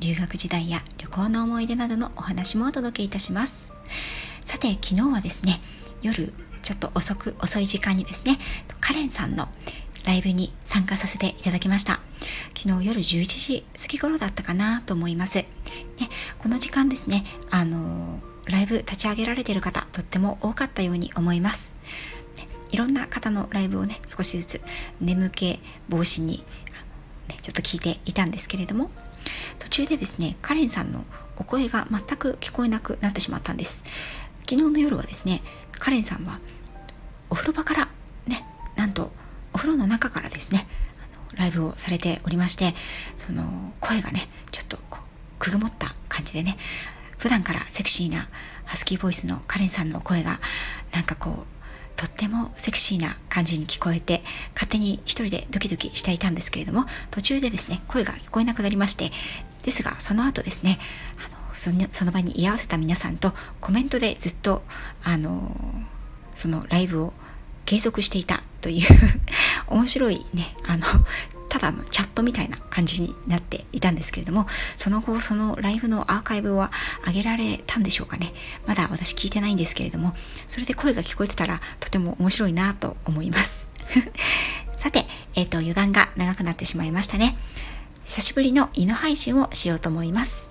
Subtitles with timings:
[0.00, 3.72] 留学時代や旅行の思い出などのお話もお届けいたします。
[4.44, 5.60] さて昨日はですね
[6.02, 6.32] 夜
[6.62, 8.38] ちょっと遅く遅い時間にですね
[8.80, 9.48] カレンさんの
[10.04, 12.00] ライブに参加させていただきました。
[12.56, 15.46] 昨日夜11時過ぎ頃だったかなと思います、ね、
[16.38, 21.74] この時間ですねあのライブ立ち上げられている方とっても多かったように思います、
[22.70, 24.62] いろんな方のライブをね少しずつ
[25.00, 26.38] 眠気防止に、
[27.28, 28.90] ね、ちょっと聞いていたんですけれども
[29.58, 31.04] 途中でですねカレンさんの
[31.36, 33.84] お声が全く聞こえなくなってしまったんです。
[34.48, 35.42] 昨日の夜はですね
[35.78, 36.38] カレンさんは
[37.30, 37.88] お風呂場から
[38.26, 38.44] ね
[38.76, 39.10] なんと
[39.52, 40.66] お風呂の中からですね
[41.34, 42.72] ライブをされておりまして
[43.16, 43.42] その
[43.80, 44.20] 声がね
[44.52, 46.56] ちょっとこうくぐもった感じでね
[47.18, 48.28] 普段からセクシーな
[48.64, 50.38] ハスキーボイスのカレンさんの声が
[50.94, 51.55] なんかこう
[51.96, 54.22] とってもセクシーな感じに聞こえて
[54.54, 59.10] 勝手に一人でドキドキしていたんですけれども途中でですね声が聞こえなくなりまして
[59.62, 60.78] ですがその後ですね
[61.18, 64.62] あのそのその場に居合わせた皆さんとコメントでずっと
[65.04, 65.50] あの
[66.32, 67.14] そのライブを
[67.64, 68.86] 継続していたという
[69.68, 70.86] 面白いねあの
[71.58, 76.70] ただのチャットみたいな感じになっていたんですけれどもその後そのライブのアーカイブは
[77.06, 78.32] 上げられたんでしょうかね。
[78.66, 80.14] まだ私聞いてないんですけれども
[80.46, 83.70] それで声が聞こえてたらとても面白いなと思います。
[84.76, 87.38] さて、えっ、ー、と余談が長くなってしまいましたね。
[88.04, 90.46] 久しぶりの犬配信をしようと思います。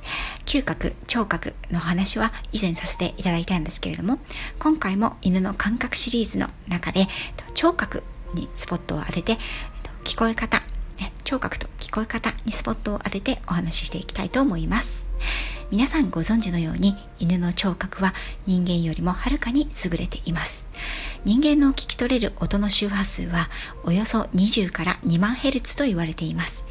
[0.45, 4.17] 嗅覚、聴覚の話は以前させていただいたんですけれども、
[4.57, 7.05] 今回も犬の感覚シリーズの中で、
[7.53, 9.37] 聴覚にスポットを当てて、
[10.03, 10.61] 聞こえ方、
[10.99, 15.09] ね、聴覚と聞こえ方にスポットを当ててお話ししていきたいと思います。
[15.71, 18.13] 皆さんご存知のように犬の聴覚は
[18.45, 20.67] 人間よりもはるかに優れています。
[21.25, 23.49] 人間の聞き取れる音の周波数は
[23.83, 26.65] およそ20から2万ヘルツと言われています。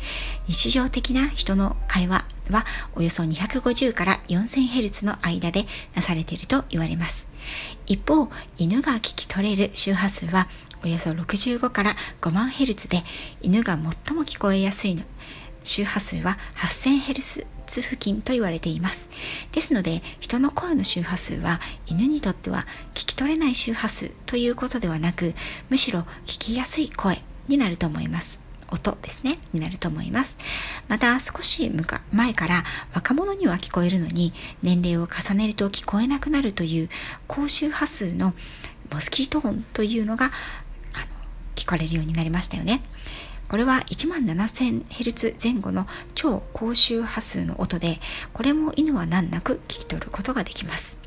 [0.46, 2.64] 日常的な人の会話は
[2.94, 7.28] およそ250から4000ヘルツの間でなされていると言われます。
[7.86, 10.48] 一方、犬が聞き取れる周波数は
[10.84, 13.02] およそ65から5万ヘルツで
[13.40, 15.02] 犬が最も聞こえやすいの
[15.62, 19.08] 周波数は 8000Hz 付近と言われています。
[19.52, 25.32] ですので、人の声の周波数は犬にとっては聞き取れない周波数ということではなく、
[25.70, 27.16] むしろ聞きやすい声
[27.48, 28.42] になると思います。
[28.70, 30.36] 音ですね、になると思います。
[30.88, 31.72] また少し
[32.12, 36.90] 前から若者には聞こえるのに年齢を重ねると聞こえなくなるという
[37.26, 38.34] 高周波数の
[38.92, 40.30] モスキート音というのが
[41.54, 42.82] 聞かれるようになりましたよね。
[43.48, 47.98] これは1万 7000Hz 前後の超高周波数の音で、
[48.32, 50.98] これも犬は難なく聞き取ることができます。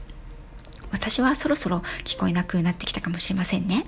[0.92, 3.84] 私はそろそろ聞こえなくなってきたかもしれませんね。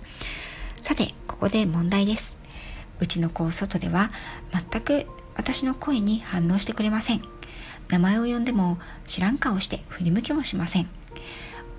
[0.81, 2.38] さて、ここで問題です。
[3.00, 4.12] うちの子外では
[4.52, 5.06] 全く
[5.36, 7.22] 私の声に反応してくれません。
[7.88, 10.90] 名前を呼んでも知らん顔して振り向きもしません。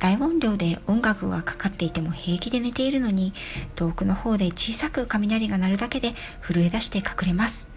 [0.01, 3.35] 大音量で音楽がかかっていても平気で寝ているのに
[3.77, 7.69] 遠くの方で小さく雷が鳴るだけで震え出して隠れます。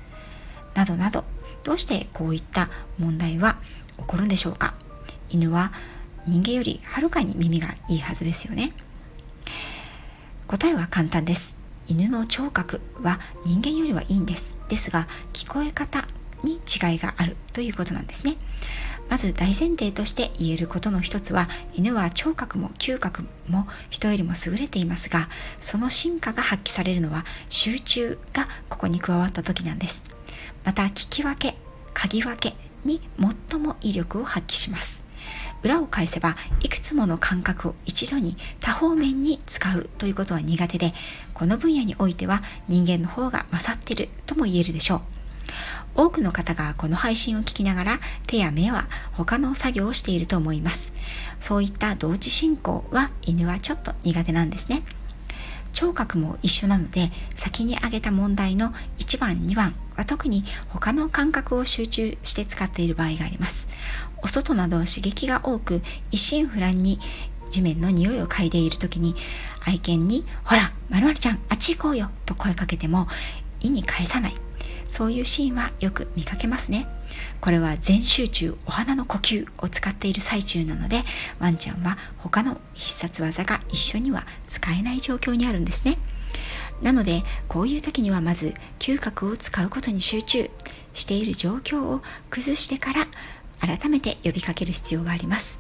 [0.74, 1.26] などなど
[1.64, 3.58] どうしてこういった問題は
[3.98, 4.74] 起こるんでしょうか？
[5.30, 5.72] 犬は
[6.26, 8.74] 人間よりはるかに耳がいいはずですよね。
[10.48, 11.58] 答えは簡単です。
[11.88, 14.58] 犬の聴覚は人間よりはいいんです。
[14.70, 16.08] ですが聞こえ方
[16.44, 18.38] に違いがあるということなんですね。
[19.10, 30.04] まず大前提として言えることの一つは犬は聴覚も嗅覚も人よりも優れていますがその進化が発揮されるのは集中がここに加わった時なんです。
[30.66, 31.56] また聞き分け
[31.94, 32.54] 嗅ぎ分け
[32.86, 33.02] に
[33.50, 35.04] 最も威力を発揮します。
[35.64, 40.94] 裏を返せばいくつもの感覚を一度に多方面に使うということは苦手で
[41.34, 45.23] この分野においては人間の方が勝っているとも言えるでしょう。
[45.96, 50.94] 多くの方がこの配信を聞きながら手や目は他の作業をしていると思います。
[51.40, 54.84] そういった同時進行は犬はちょっと苦手なんですね。
[55.74, 63.68] 聴覚も一緒なので先に挙げた問題の1番2番は特に他の感覚を集中して使っている場合があります。
[64.22, 67.00] お外など刺激が多く一心不乱に
[67.50, 69.16] 地面の匂いを嗅いでいる時に
[69.68, 73.08] 愛犬に「ほらまるちゃんあっち行こうよ」と声かけても
[73.60, 74.34] 意に返さない
[74.94, 76.86] そういうシーンはよく見かけますね。
[77.42, 81.02] これは全集中お花の呼吸を使っている最中なので
[81.40, 85.98] ワンちゃんは他の必殺技が一緒には使えない状況にあるんですね
[86.82, 90.50] なのでこういう時にはまず嗅覚を使うことに集中
[90.94, 93.08] している状況を崩してから
[93.60, 95.60] 改めて呼びかける必要があります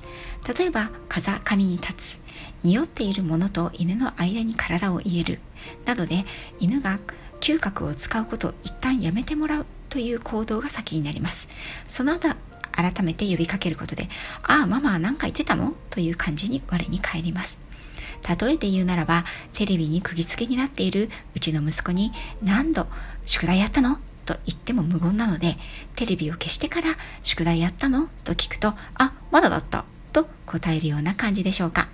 [0.58, 2.22] 例えば風上に立つ
[2.64, 5.40] 匂っているものと犬の間に体を入れる
[5.86, 6.26] などで
[6.60, 7.00] 犬が
[7.44, 11.50] 嗅覚を使うことを一旦やめてもらうという行動が先になります。
[11.86, 12.30] その後、
[12.72, 14.08] 改めて呼びかけることで、
[14.44, 15.74] ああ、ママは何か言ってたの？
[15.90, 17.60] という感じに我に返ります。
[18.40, 22.88] 例えて言うならば、テレビに釘付けになっているうちの息子に何度
[23.26, 23.98] 宿題やったの？
[24.26, 25.58] と言っても無言なので、
[25.98, 28.08] テレビを消してから宿題やったの？
[28.24, 31.90] と聞くと、あ、まだだったと答えるような感じでしょうか。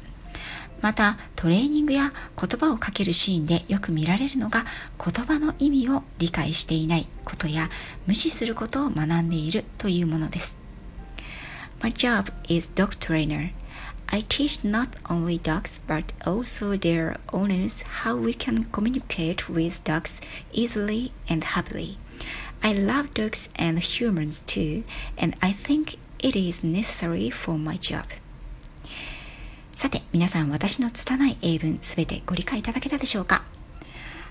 [0.82, 4.66] またトレーニングや言葉をかけるシーンでよく見られるのが
[5.04, 7.70] 言葉の意味を理解していないことや
[8.08, 10.60] 無視することを学んでいるというものです。
[11.82, 13.52] My job is dog trainer.
[14.08, 20.22] I teach not only dogs but also their owners how we can communicate with dogs
[20.52, 21.98] easily and happily.
[22.62, 24.84] I love dogs and humans too,
[25.18, 28.06] and I think it is necessary for my job.
[29.80, 33.44] さて、皆さん私の拙い英文すべてご理解いただけたでしょうか？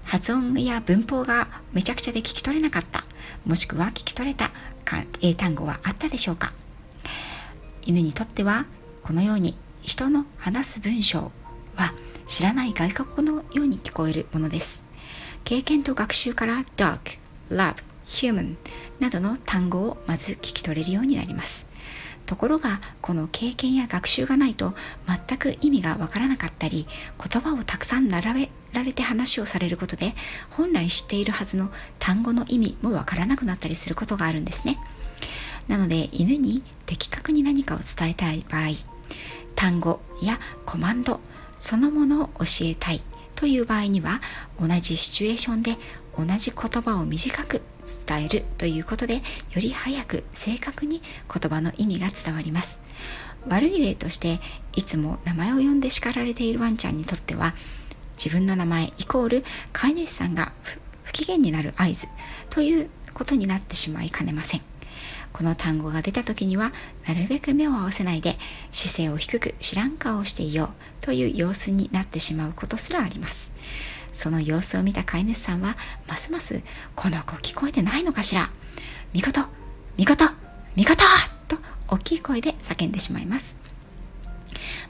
[0.05, 3.05] 発音や文法がめちゃくちゃで聞き取れなかった、
[3.47, 4.51] もしくは聞き取れた
[5.23, 6.53] 英単語はあったでしょうか？
[7.87, 8.67] 犬にとっては
[9.03, 11.33] このように人の話す文章
[11.77, 11.95] は
[12.27, 14.85] 知らない外国語のように聞こえるものです。
[15.45, 16.99] 経験と学習から dog,
[17.51, 18.57] love, human
[19.01, 21.67] などの単語をまず聞き取れるようになります。
[22.29, 24.75] ところがこの経験や学習がないと
[25.07, 26.87] 全く意味がわからなかったり
[27.19, 30.13] 言葉をたくさん並べられて話をされることで
[30.51, 34.79] 本来知っているはずの単語の意味もわからなくなったりすることがあるんですね。
[35.69, 38.69] なので犬に的確に何かを伝えたい場合
[39.55, 41.21] 単語やコマンド
[41.57, 43.01] そのものを教えたい
[43.37, 44.21] という場合には
[44.61, 45.77] 同じシチュエーションで
[46.17, 47.63] 同じ言葉を短く
[48.07, 49.21] 伝えるということでよ
[49.57, 52.79] り早く正確に言葉の意味が伝わります。
[53.49, 54.41] 悪い例として
[54.77, 57.55] いつも名前を呼んで叱られているワンちゃんにとっては
[58.17, 60.53] 自分の名前イコール飼い主さんが
[61.05, 62.09] 不機嫌になる合図
[62.51, 64.61] ということになってしまいかねません。
[65.33, 66.73] この単語が出た時には
[67.07, 68.37] なるべく目を合わせないで
[68.73, 70.69] 姿勢を低く知らん顔をしていよう
[71.01, 73.53] という様子になってしまうことすらあります。
[74.13, 75.77] その様子を見た飼い主さんは
[76.07, 76.63] ますます
[76.95, 78.51] この子聞こえてないのかしら
[79.13, 79.41] 見事
[79.97, 80.25] 見事
[80.77, 81.03] 見事！
[81.49, 81.57] と
[81.89, 83.57] 大きい声で叫んでしまいます。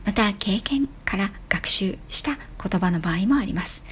[0.05, 3.85] また経験から学習した言葉の場合もあります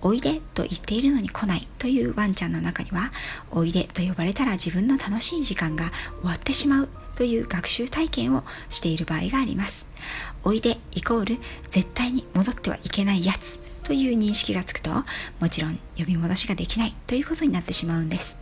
[0.00, 3.10] おいでと言っているのに来ないというワンちゃんの中には
[3.50, 5.90] おいでと呼ばれたら自分の楽しい時間が
[6.20, 6.88] 終わってしまう
[7.22, 9.86] という学習体験をしている場合があります。
[10.42, 11.38] おいでイコール
[11.70, 13.60] 絶対に戻ってはいけないやつ。
[13.84, 14.90] という認識がつくと
[15.38, 16.92] もちろん呼び戻しができない。
[17.06, 18.40] ということになってしまうんです。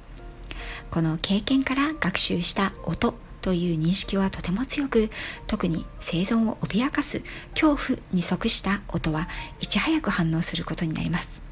[0.91, 3.13] この経験から学習した音。
[3.43, 5.11] という認識はとても強く
[5.47, 7.23] 特に生存を脅かす
[7.55, 9.29] 恐怖に即した音は
[9.61, 11.50] いち早く反応することになります。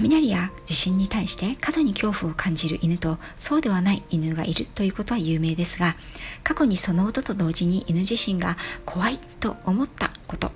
[0.00, 5.96] 雷や地震に対して過度に恐怖を感じる犬とそうではない犬がいるということは有名ですが
[6.44, 8.56] 過去にその音と同時に犬自身が
[8.86, 10.52] 怖いと思ったこと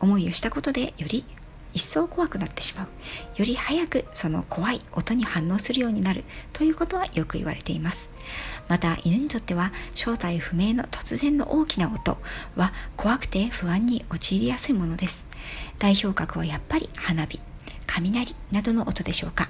[0.00, 1.24] 思いをしたことでより
[1.76, 2.86] 一層怖くなってしまう。
[3.36, 6.24] より早くその怖い音に反応するようになる
[6.54, 8.10] ということはよく言われています。
[8.66, 12.16] また犬にとっては正体不明の突然の大きな音
[12.56, 15.26] は怖くて不安に陥りやすいものです。
[15.78, 17.42] 代表格はやっぱり花火。
[18.00, 19.48] 雷などの音でしょうか。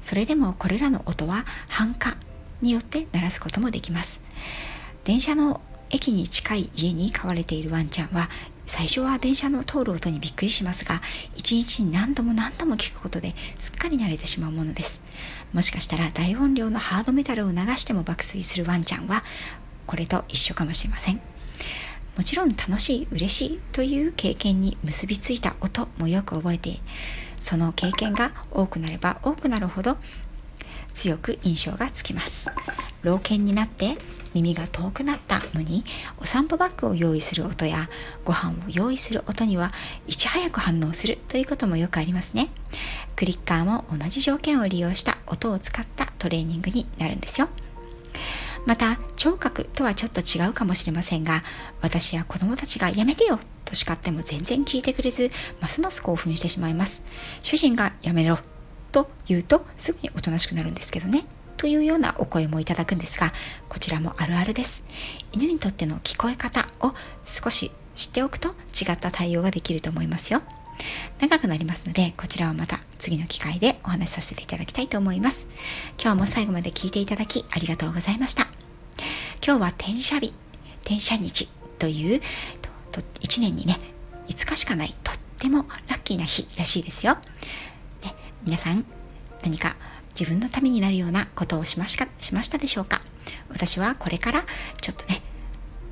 [0.00, 2.16] それでもこれらの音は繁華
[2.62, 4.20] によって鳴らすこともできます。
[5.04, 8.28] 電車の駅に近い家に飼われているワンちゃんは
[8.64, 11.00] 最初は電車の通る音にびっくりしますが
[11.34, 15.02] 一日に何度も何度も聞くことですっかり慣れてしまうものです。
[15.54, 19.24] もしかしたら大音量のハードメタルを流しても爆睡するワンちゃんは
[19.86, 21.20] これと一緒かもしれません。
[22.16, 26.70] もちろん楽しい嬉しいという経験に結びついた音もよく覚えて
[27.40, 29.96] その経験が多くなれば多くなるほど
[30.94, 32.50] 強く印象がつきます。
[33.02, 33.96] 老犬になって
[34.34, 35.84] 耳が遠くなったのに
[36.18, 37.88] お散歩バッグを用意する音や
[38.24, 39.72] ご飯を用意する音には
[40.06, 42.48] いち早く反応するということもよくありますね。
[43.16, 47.48] クリッカーも同じ条件を利用した音を使ったトレーニングになるんですよ。
[48.66, 51.42] また聴覚とはちょっと違うかもしれませんが
[51.80, 57.04] 私や子供たちがやめてよと叱っても全然聞いてくれずますます興奮してしまいます
[57.42, 58.38] 主人がやめろ
[58.92, 61.24] と言うとすぐにおとなしくなるんですけどね
[61.58, 63.32] というようなお声もいただくんですが、
[63.68, 64.84] こちらもあるあるです。
[65.32, 66.94] 犬にとっての聞こえ方を
[67.24, 70.40] 少し知っておくと違った対応ができると思いますよ。
[71.18, 75.48] 長くなりますので、こちらはまた次の機会でお話しさせていただきたいと思います。
[76.00, 78.46] 今日も最後まで聞いていただきありがとうございました。
[79.44, 80.32] 今日は転写日、
[80.82, 81.48] 転写日
[81.80, 82.20] という
[82.90, 83.78] と1年にね
[84.28, 87.16] 5日しかないとってもラッキーな日らしいですよ。
[88.44, 88.86] 皆さん
[89.42, 89.76] 何か
[90.18, 93.00] 自分のためになるようなことをしまししましたでしょうか？
[93.50, 94.44] 私はこれから
[94.80, 95.20] ちょっとね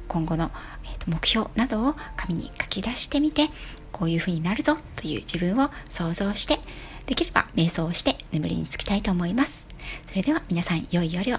[0.09, 0.51] 今後の、
[0.85, 3.49] えーと、目標などを紙に書き出してみて
[3.93, 6.59] こういうふうになるぞという自分を想像して
[7.07, 9.67] できれば瞑想をして眠りにつきたいと思います。
[10.07, 11.39] それでは皆さん良い夜を。